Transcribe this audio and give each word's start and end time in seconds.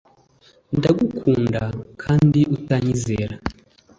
ndagukunda', 0.77 1.75
kandi 2.03 2.39
utanyizera 2.55 3.35